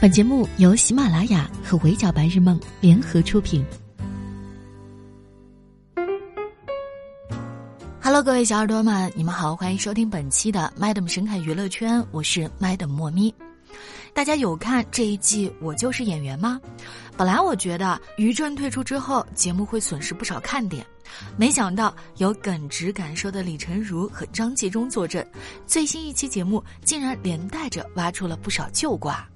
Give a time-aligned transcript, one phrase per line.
[0.00, 3.64] 本节目由喜马拉雅和围剿白日梦联合出品。
[8.02, 13.34] Hello，各位小耳朵们，你们好，欢迎收听本期的 Madam 神侃娱乐圈，我是 Madam 莫咪。
[14.12, 16.60] 大家有看这一季《我就是演员》吗？
[17.16, 20.84] 本来我觉得于正退出之后，节目会损失不少看点，
[21.36, 25.26] 没想到有耿直敢说的李成儒和张纪中坐镇，
[25.66, 29.26] 最新一期节目竟然连带着挖出了不少旧瓜。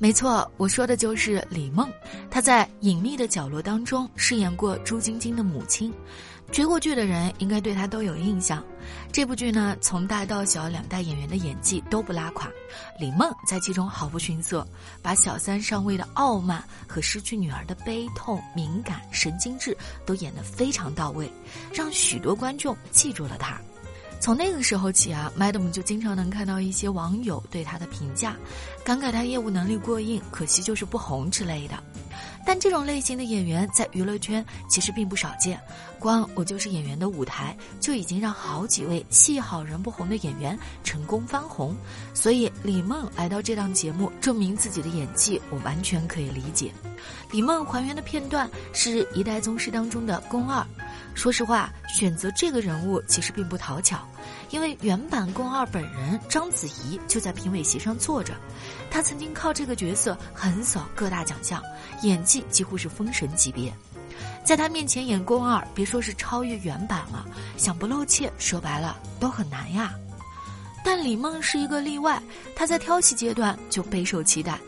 [0.00, 1.90] 没错，我说的就是李梦。
[2.30, 5.92] 她在《隐秘的角落》当中饰演过朱晶晶的母亲，
[6.52, 8.64] 追过剧的人应该对她都有印象。
[9.10, 12.48] 这部剧呢，从大到小两代演员的演技都不拉垮，
[13.00, 14.64] 李梦在其中毫不逊色，
[15.02, 21.28] 把小三上位的傲慢和失去女儿的悲痛、敏感、神经质都演得非常到位，
[21.74, 23.60] 让许多观众记住了她。
[24.20, 28.36] 从那个时候起啊，Madam 就经常能看到一些网友对她的评价，
[28.84, 31.82] 感慨她业务能力过硬，可惜就是不红之类的。
[32.44, 35.60] 但这种类型的演员在娱乐圈其实并不少见，
[35.98, 41.76] 光我就是演员的舞台就已经让好几位戏好人不红的演员成功翻红。
[42.14, 46.72] 所以李梦来到这档节目证明自己的演技，我完全可以理解。
[47.30, 50.66] 李梦还原的片段是一代宗师当中的宫二。
[51.14, 54.08] 说实话，选择这个人物其实并不讨巧，
[54.50, 58.34] 因为原版宫二本人章子怡就在评委席上坐着，
[58.90, 61.62] 她曾经靠这个角色横扫各大奖项，
[62.02, 63.72] 演技几乎是封神级别，
[64.44, 67.26] 在她面前演宫二，别说是超越原版了，
[67.56, 69.92] 想不露怯，说白了都很难呀。
[70.84, 72.22] 但李梦是一个例外，
[72.56, 74.58] 她在挑戏阶段就备受期待。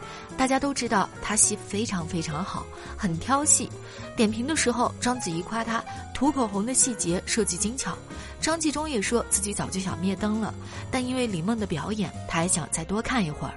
[0.40, 2.64] 大家都知道他戏非常非常好，
[2.96, 3.68] 很挑戏。
[4.16, 7.94] 点评的时候，章子怡夸他涂口红的细节设计精巧，
[8.40, 10.54] 张纪中也说自己早就想灭灯了，
[10.90, 13.52] 但因为李梦的表演，他还想再多看一会儿。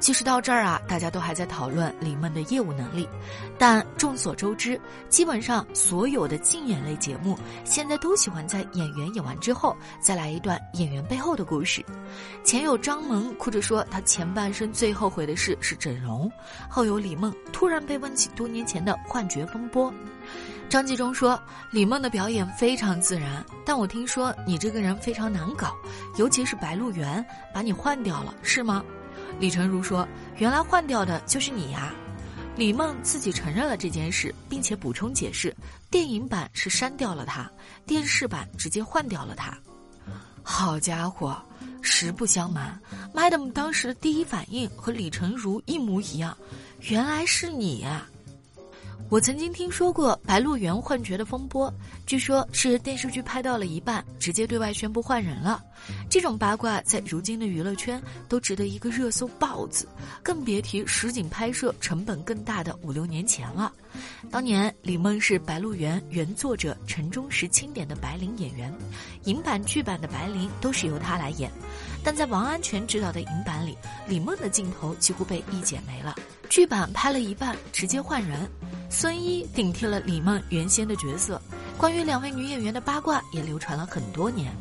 [0.00, 3.06] 其实到这儿啊，大家都还在讨论李梦的业务能力，
[3.58, 11.84] 但众所周知，基本上所有的竞演类节目现在都喜欢在演员演完之后再来一段演员背后的故事。
[12.42, 16.32] 前有张萌哭着说他前半生最后悔的事是整容，
[16.68, 19.92] 后有李梦突然被问起多年前的幻觉风波。
[20.70, 21.38] 张纪中说
[21.70, 25.76] 李梦的表演非常自然，但我听说你这个人非常难搞，
[26.16, 28.82] 尤其是白鹿原把你换掉了，是吗？
[29.38, 30.06] 李成儒说
[30.38, 31.94] ：“原来换掉的就是你呀。”
[32.56, 35.54] 李梦自己承认了这件事，并且补充解释：
[35.90, 37.50] 电影版是删掉了他，
[37.86, 39.56] 电视版直接换掉了他。
[40.42, 41.40] 好家伙，
[41.80, 42.78] 实不相瞒
[43.14, 46.36] ，Madam 当时的第一反应和李成儒一模一样，
[46.80, 48.06] 原来是你呀。
[49.08, 51.72] 我曾经听说过白鹿原幻觉的风波，
[52.06, 55.60] 据说是电视剧拍到了一半，直接对外宣布换人了。
[56.08, 59.88] 这种八卦在如今的娱乐圈都值得一个热搜爆字，
[60.22, 63.72] 更别提实景拍摄成本更大的五六年前了。
[64.30, 68.72] 当年李梦是白鹿原原作者陈忠实钦点的白灵演员，
[69.24, 71.50] 影版剧版的白灵都是由他来演，
[72.04, 76.14] 但在王安全执导的影版里，李梦的镜头几乎被一剪没了。
[76.48, 78.48] 剧版拍了一半，直接换人。
[78.92, 81.40] 孙一顶替了李梦原先的角色，
[81.78, 84.52] 关于两位女演员的八卦也流传了很多年。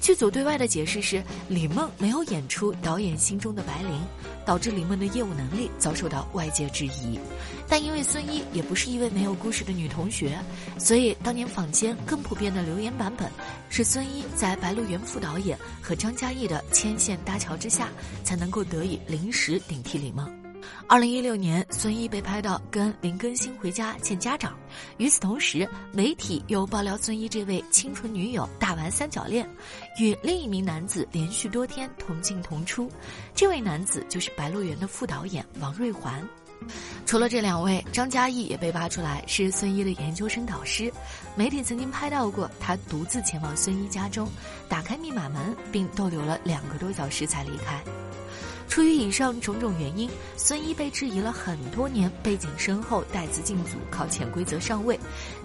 [0.00, 4.00] 剧组对外的解释是，李梦没有演出导演心中的白灵，
[4.44, 7.18] 导致李梦的业务能力遭受到外界质疑。
[7.68, 10.38] 但因为孙一也不是一位没有故事的女同学，
[10.78, 13.30] 所以当年坊间更普遍的留言版本
[13.68, 17.88] 是孙一在白鹿原副导演和张嘉译的牵线搭桥之下，
[18.24, 20.43] 才能够得以临时顶替李梦。
[20.86, 24.56] 二零一六年，孙一被拍到跟林更新回家见家长。
[24.98, 29.48] 与此同时，媒体又爆料孙一这位清纯女友大玩三角恋，
[29.98, 32.90] 与另一名男子连续多天同进同出。
[33.34, 36.22] 这位男子就是《白鹿原》的副导演王瑞环。
[37.06, 40.92] 除了这两位，张嘉译也被扒出来是孙一的研究生导师。
[41.34, 44.28] 媒体曾经拍到过他独自前往孙一家中，
[44.68, 47.82] 打开密码门，并逗留了两个多小时才离开。
[48.68, 54.98] 出于以上种种原因，孙一被质疑了很多年，背景深厚，带资进组，靠潜规则上位。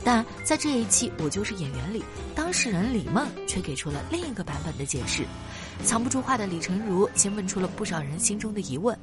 [0.03, 5.25] 但在这一期《我就是演员》里，当事人李梦却给出了另一个版本的解释。
[5.83, 8.97] 藏不住话的李成儒先问出了不少人心中的疑问：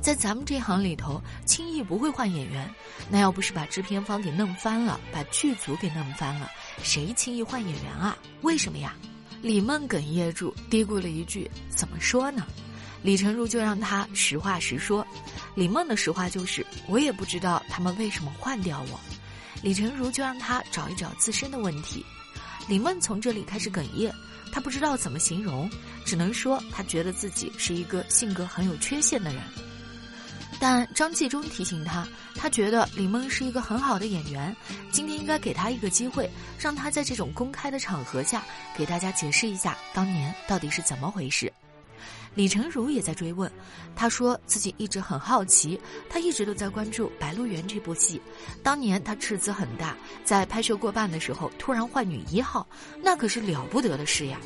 [0.00, 2.68] 在咱们这行里头，轻易不会换演员，
[3.08, 6.50] 那要不是把制片方给弄翻了，把剧组给弄翻了，
[6.82, 8.16] 谁轻易换演员啊？
[8.42, 8.94] 为什么呀？
[9.42, 12.46] 李梦哽咽住，嘀咕了一句：“怎么说呢？”
[13.02, 15.06] 李成儒就让他实话实说，
[15.54, 19.00] 李梦的实话就是我也不知道他们为什么换掉我。
[19.62, 22.04] 李成儒就让他找一找自身的问题。
[22.68, 24.12] 李梦从这里开始哽咽，
[24.52, 25.68] 他不知道怎么形容，
[26.04, 29.42] 只能说他觉得自己是一个性格很有缺陷的人。
[30.58, 34.54] 但张纪中提醒他，他觉得李梦是一个很好的演员，
[34.92, 38.44] 今天应该给他一个机会，让他在这种公开的场合下
[38.76, 41.50] 给大家解释一下当年到底是怎么回事。
[42.34, 43.50] 李成儒也在追问，
[43.96, 45.78] 他说自己一直很好奇，
[46.08, 48.20] 他一直都在关注《白鹿原》这部戏。
[48.62, 52.66] 当年他斥资很大，在拍摄过半的时候突然换女一号，
[53.02, 54.38] 那可是了不得的事呀。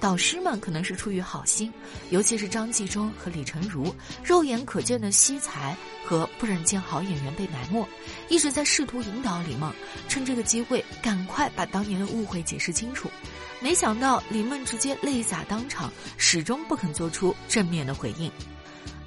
[0.00, 1.72] 导师们可能是出于好心，
[2.10, 5.74] 尤其是张纪中和李成儒，肉眼可见的惜才
[6.04, 7.86] 和不忍见好演员被埋没，
[8.28, 9.72] 一直在试图引导李梦，
[10.06, 13.08] 趁这个机会赶快把当年的误会解释清楚。
[13.64, 18.30] 没想到李梦直接泪洒当场，始终不肯做出正面的回应。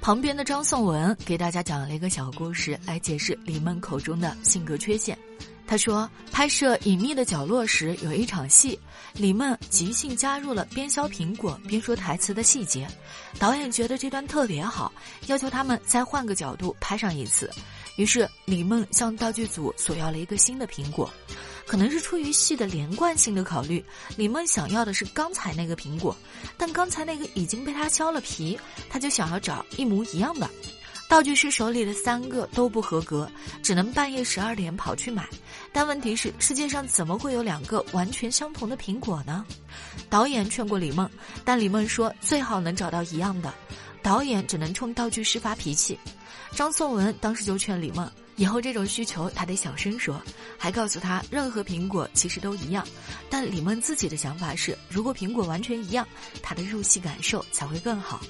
[0.00, 5.16] 旁边的张颂文给大家讲了一个小故事来解释李梦口中的性格缺陷。
[5.64, 8.76] 他说，拍摄《隐秘的角落》时有一场戏，
[9.12, 12.88] 李梦即兴加入了边削苹果边说台词的细节，
[13.38, 14.92] 导演觉得这段特别好，
[15.28, 17.48] 要求他们再换个角度拍上一次。
[17.94, 21.08] 于是李梦向道具组索要了一个新的苹果，
[21.68, 23.84] 可能是出于戏的连贯性的考虑，
[24.16, 26.16] 李梦想要的是刚才那个苹果，
[26.56, 30.48] 但刚才那个已经被他削了皮，他就想要找一模一样的。
[31.08, 33.30] 道具师手里的三个都不合格，
[33.62, 35.26] 只能半夜十二点跑去买。
[35.72, 39.44] 但问题是，世界上怎么会有两个完全相同的苹果呢？
[40.10, 41.08] 导演劝过李梦，
[41.44, 43.52] 但李梦说最好能找到一样的。
[44.02, 45.98] 导演只能冲道具师发脾气。
[46.52, 50.22] 张颂文当时就劝李梦，以后这种需求他得小声说，
[50.56, 52.86] 还告诉他任何苹果其实都一样。
[53.28, 56.06] 但李梦自己的想法是，如果苹果完全一样，
[56.40, 58.20] 他的入戏感受才会更好。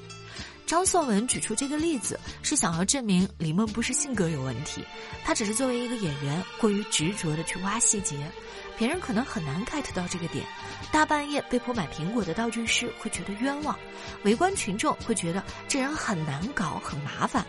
[0.66, 4.82] 张颂文举出这个例子，是想要证明李梦不是性格有问题，
[5.24, 8.30] 他只是作为一个演员过于执着的去挖细节，
[8.78, 10.44] 别人可能很难 get 到这个点。
[10.90, 13.78] 大半夜被迫买苹果的道具师会觉得冤枉，
[14.24, 17.46] 围观群众会觉得这人很难搞、很麻烦。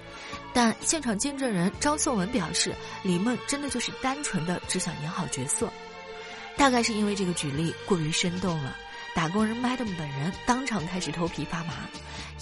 [0.54, 2.74] 但现场见证人张颂文表示，
[3.04, 5.72] 李梦真的就是单纯的只想演好角色。
[6.57, 8.75] 大概是因为这个举例过于生动了。
[9.16, 11.74] 打工人 Madam 本人当场开始头皮发麻，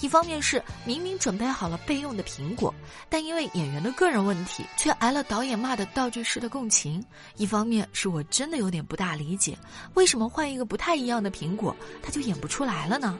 [0.00, 2.72] 一方面是明明准备好了备用的苹果，
[3.08, 7.00] 但因为演员的个人问题，却挨了导演骂的道具师的共情；
[7.36, 9.56] 一方面是我真的有点不大理解，
[9.94, 13.18] 为什么换一个不太一样的苹果，他就演不出来了呢？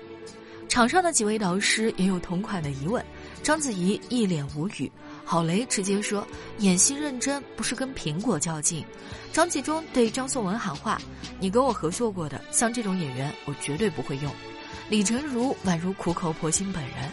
[0.69, 3.05] 场上的几位导师也有同款的疑问，
[3.43, 4.91] 章子怡一脸无语。
[5.25, 6.27] 郝蕾直接说
[6.61, 8.85] ：“演戏认真不是跟苹果较劲。”
[9.33, 11.01] 张纪中对张颂文喊话
[11.39, 14.33] ：“你跟我合作过的，像这种演员，我绝对不会用。”
[14.89, 17.13] 李成儒宛如苦口婆心本人：“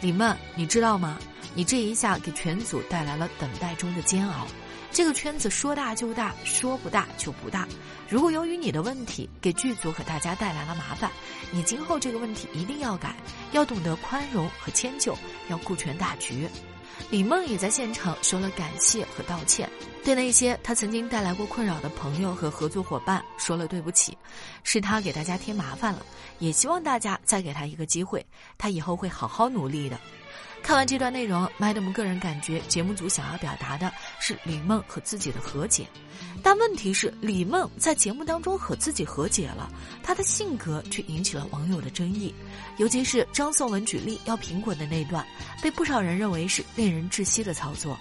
[0.00, 1.18] 李曼，你知道吗？
[1.54, 4.46] 你这一下给全组带来了等待中的煎熬。
[4.92, 7.66] 这个圈子说大就大，说不大就不大。
[8.08, 11.10] 如果由于你的问题给剧组和大家带来了麻烦，
[11.52, 13.14] 你今后这个问题一定要改，
[13.52, 15.16] 要懂得宽容和迁就，
[15.48, 16.48] 要顾全大局。”
[17.08, 19.68] 李梦也在现场说了感谢和道歉，
[20.04, 24.16] 对那些他曾经带来过困扰的朋友和合作伙伴说了对不起，
[24.64, 26.04] 是他给大家添麻烦了，
[26.40, 28.24] 也希望大家再给他一个机会，
[28.58, 29.98] 他以后会好好努力的。
[30.62, 33.90] 看完这段内容，Madam 个人感觉节目组想要表达的
[34.20, 35.86] 是李梦和自己的和解，
[36.42, 39.70] 但问题是李梦在节目当中和自己和解了，
[40.02, 42.34] 她的性格却引起了网友的争议，
[42.76, 45.26] 尤其是张颂文举例要苹果的那段，
[45.62, 47.98] 被不少人认为是令人窒息的操作。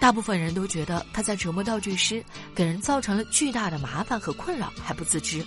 [0.00, 2.22] 大部分人都觉得他在折磨道具师，
[2.54, 5.44] 给人造成了巨大的麻烦和困扰还不自知。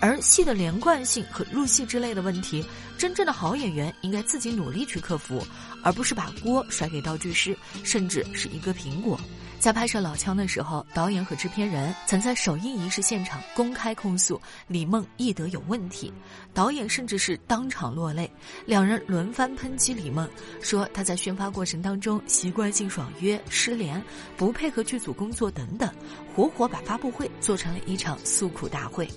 [0.00, 2.62] 而戏的连贯性和入戏之类的问题，
[2.98, 5.46] 真正的好演员应该自己努力去克服，
[5.82, 9.18] 而不是把锅甩给道具师，甚至是一个苹果。
[9.64, 16.12] 在拍摄老枪的时候，导演和制片人曾在首映仪式现场公开控诉李梦艺德有问题，
[16.52, 18.30] 导演甚至是当场落泪，
[18.66, 20.28] 两人轮番抨击李梦，
[20.60, 23.98] 说他在宣发过程当中习惯性爽约、失联、
[24.36, 25.90] 不配合剧组工作等等，
[26.36, 29.08] 活活把发布会做成了一场诉苦大会。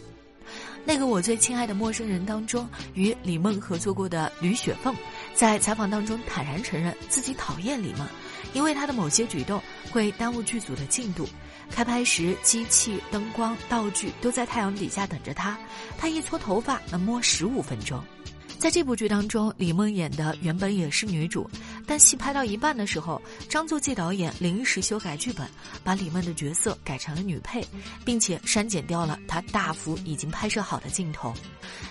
[0.85, 4.95] 那个我最亲爱的陌生人当中，与李梦合作过的吕雪凤，
[5.33, 8.07] 在采访当中坦然承认自己讨厌李梦，
[8.53, 11.27] 因为他的某些举动会耽误剧组的进度。
[11.69, 15.57] 开拍时，机器、灯光、道具都在太阳底下等着他，
[15.97, 18.01] 他一撮头发能摸十五分钟。
[18.59, 21.49] 在这部剧当中，李梦演的原本也是女主，
[21.85, 25.47] 但戏拍到一半的时候，张作骥导演临时修改剧本，
[25.83, 27.65] 把李梦的角色改成了女配，
[28.03, 31.33] 并且删减掉了她大幅已经拍摄好的镜头。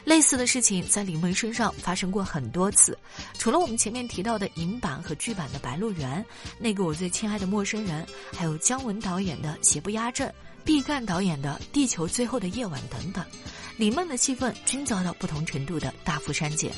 [0.04, 2.98] 类似的事情在李梦身上发生过很多次，
[3.38, 6.20] 除了我们前面提到的影版和剧版的《白鹿原》，
[6.58, 8.04] 那个我最亲爱的陌生人，
[8.34, 10.28] 还有姜文导演的《邪不压正》。
[10.66, 13.24] 毕赣导演的《地球最后的夜晚》等等，
[13.76, 16.72] 李梦的戏份均遭到不同程度的大幅删减。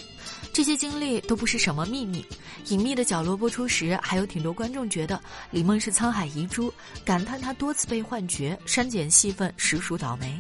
[0.53, 2.23] 这些经历都不是什么秘密。
[2.67, 5.19] 隐秘的角落播出时，还有挺多观众觉得
[5.51, 6.71] 李梦是沧海遗珠，
[7.03, 10.39] 感叹她多次被换角、删减戏份，实属倒霉。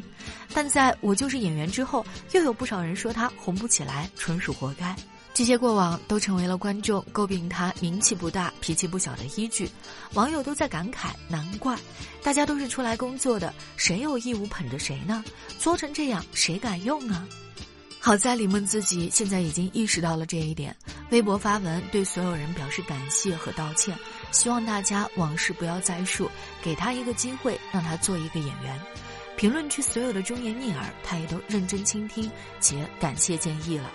[0.52, 4.94] 但在我就是演员之后，又有不少人说她红不起来，纯属活该。
[5.38, 9.70] 这些过往都成为了观众诟病他名气不大、脾气不小的依据，
[10.14, 11.78] 网友都在感慨：难怪，
[12.24, 15.24] 大家都是出来工作的，谁有义务捧着谁呢？
[15.56, 17.24] 作成这样，谁敢用啊？
[18.00, 20.76] 好在李梦自己现在已经意识到了这一点，
[21.10, 23.96] 微博发文对所有人表示感谢和道歉，
[24.32, 26.28] 希望大家往事不要再述，
[26.60, 28.76] 给他一个机会，让他做一个演员。
[29.36, 32.28] 评论区所有的忠言逆耳，他也都认真倾听
[32.58, 33.88] 且感谢建议了。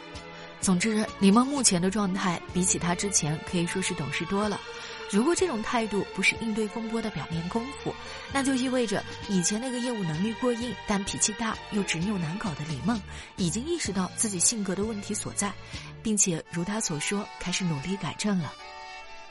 [0.63, 4.57] 总之，李梦目前的状态比起他之前可以说是懂事多了。
[5.11, 7.93] 如果这种态度不是应对风波的表面功夫，
[8.31, 12.97] 那就意味着以前那个业务能力过硬但脾气大又执拗难搞的李梦，
[13.35, 15.53] 已经意识到自己性格的问题所在，
[16.01, 18.53] 并且如他所说，开始努力改正了。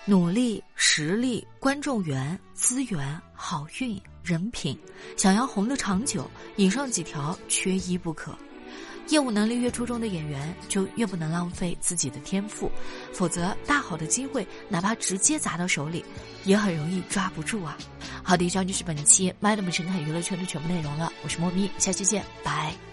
[0.05, 4.79] 努力、实力、观众缘、资源、好运、人品，
[5.17, 8.37] 想要红的长久，以上几条缺一不可。
[9.09, 12.71] 业务能力越出众的演员，就越不能浪费自己的天赋，
[13.13, 16.05] 否则大好的机会，哪怕直接砸到手里，
[16.45, 17.77] 也很容易抓不住啊！
[18.23, 22.92] 好的，以上就是本期《麦德 m 神探娱乐圈》的全部内容了，我是莫咪，下期见，拜。